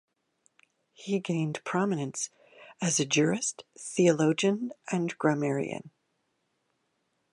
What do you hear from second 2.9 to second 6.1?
a jurist, theologian and grammarian.